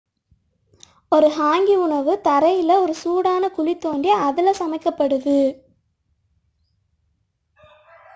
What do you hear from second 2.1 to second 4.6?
தரையில் ஒரு சூடான குழி தோண்டி அதில்